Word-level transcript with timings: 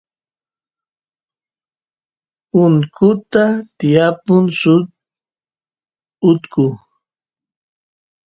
punkuta 2.49 3.43
tiypun 3.77 4.45
suk 4.59 4.85
utku 6.29 6.65